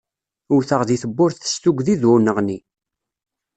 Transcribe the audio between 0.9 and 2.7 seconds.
tewwurt s tuggdi d uneɣni.